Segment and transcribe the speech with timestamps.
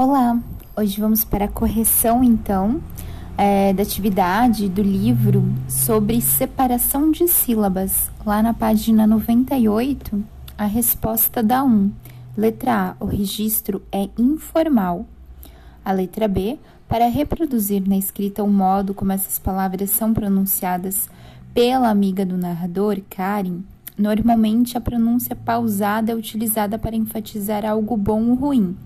[0.00, 0.40] Olá,
[0.76, 2.80] hoje vamos para a correção então
[3.36, 8.08] é, da atividade do livro sobre separação de sílabas.
[8.24, 10.24] Lá na página 98,
[10.56, 11.90] a resposta da 1.
[12.36, 15.04] Letra A, o registro é informal.
[15.84, 21.10] A letra B, para reproduzir na escrita o modo como essas palavras são pronunciadas
[21.52, 23.62] pela amiga do narrador, Karen,
[23.98, 28.76] normalmente a pronúncia pausada é utilizada para enfatizar algo bom ou ruim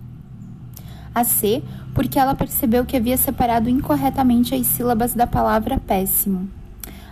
[1.14, 1.62] a C,
[1.94, 6.48] porque ela percebeu que havia separado incorretamente as sílabas da palavra péssimo.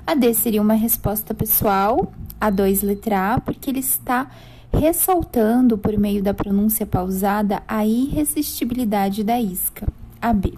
[0.06, 4.28] A D seria uma resposta pessoal, a 2 letra A, porque ele está
[4.72, 9.86] ressaltando por meio da pronúncia pausada a irresistibilidade da isca.
[10.20, 10.54] A B.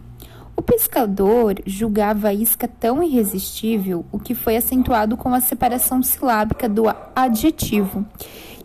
[0.57, 6.69] O pescador julgava a isca tão irresistível, o que foi acentuado com a separação silábica
[6.69, 6.85] do
[7.17, 8.07] adjetivo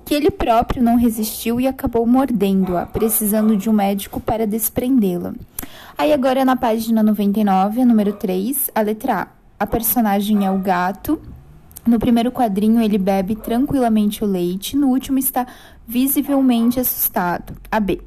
[0.07, 5.33] que ele próprio não resistiu e acabou mordendo-a, precisando de um médico para desprendê-la.
[5.97, 9.27] Aí agora na página 99, número 3, a letra A.
[9.59, 11.21] A personagem é o gato.
[11.85, 15.45] No primeiro quadrinho ele bebe tranquilamente o leite, no último está
[15.85, 17.57] visivelmente assustado.
[17.69, 17.99] A B.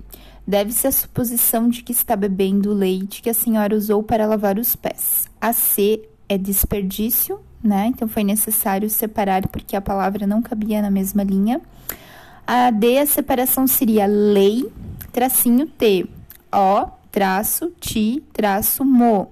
[0.47, 4.59] Deve-se à suposição de que está bebendo o leite que a senhora usou para lavar
[4.59, 5.29] os pés.
[5.39, 7.87] A C é desperdício, né?
[7.87, 11.61] Então foi necessário separar porque a palavra não cabia na mesma linha.
[12.47, 14.71] A D, a separação seria lei,
[15.13, 16.09] tracinho T,
[16.53, 19.31] O, traço, ti, traço, mo.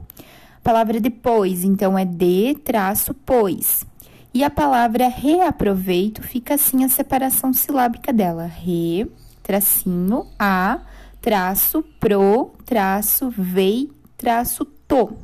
[0.59, 3.87] A palavra depois, então, é de, traço, pois.
[4.35, 8.45] E a palavra reaproveito fica assim a separação silábica dela.
[8.45, 9.11] Re,
[9.43, 10.81] tracinho, a,
[11.21, 15.17] traço, pro, traço, vei, traço, to.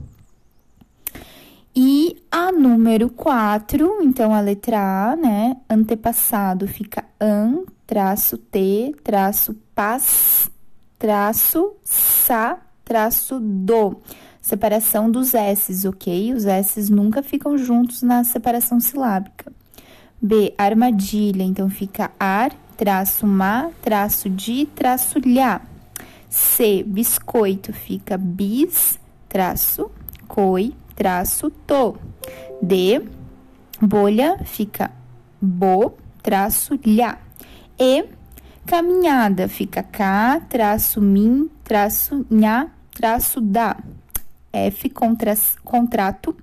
[1.76, 5.56] E a número 4, então a letra A, né?
[5.68, 10.48] Antepassado fica an, traço T, traço pas,
[10.96, 13.96] traço sa, traço do.
[14.40, 16.32] Separação dos S's, ok?
[16.32, 19.50] Os S's nunca ficam juntos na separação silábica.
[20.22, 25.60] B, armadilha, então fica ar, traço ma, traço de, traço lha.
[26.28, 28.96] C, biscoito, fica bis,
[29.28, 29.90] traço,
[30.28, 31.96] coi, traço to.
[32.62, 33.02] D,
[33.80, 34.90] bolha, fica
[35.40, 37.18] bo, traço lha.
[37.78, 38.04] E,
[38.66, 43.76] caminhada, fica cá, traço min, traço nha, traço da.
[44.52, 45.34] F, contra,
[45.64, 46.36] contrato,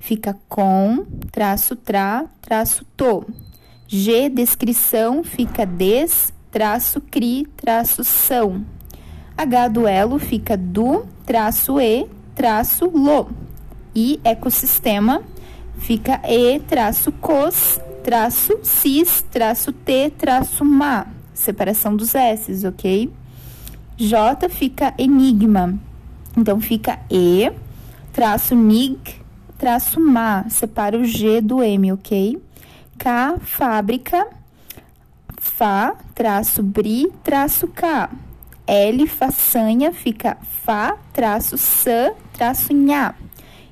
[0.00, 3.24] fica com, traço tra, traço to.
[3.86, 8.66] G, descrição, fica des, traço cri, traço são.
[9.38, 13.45] H, duelo, fica do, traço e, traço lo
[13.96, 15.22] e ecossistema
[15.78, 21.06] fica e traço cos traço cis traço t traço ma.
[21.32, 23.10] Separação dos s's ok?
[23.96, 25.78] J fica enigma.
[26.36, 27.50] Então fica e
[28.12, 28.98] traço nig
[29.58, 30.44] traço ma.
[30.50, 32.40] Separa o g do m ok?
[32.98, 34.26] K fábrica.
[35.38, 38.10] Fa traço bri traço k
[38.66, 43.14] L façanha fica fa traço sa traço nha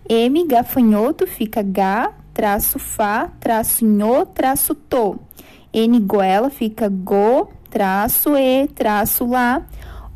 [0.08, 5.18] M, gafanhoto, fica ga, traço fa, traço nho, traço to.
[5.72, 9.66] N, goela, fica go, traço e, traço lá.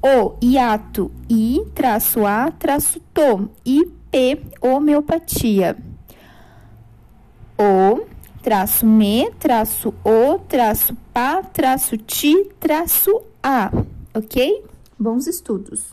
[0.03, 3.51] O, hiato, i, traço a, traço to.
[3.65, 5.77] I, p, homeopatia.
[7.59, 8.07] O,
[8.43, 13.73] traço me, traço o, traço pa, traço ti, traço a.
[14.15, 14.65] Ok?
[14.99, 15.87] Bons estudos!